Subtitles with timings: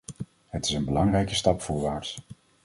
[0.47, 2.17] Het is een belangrijke stap voorwaarts.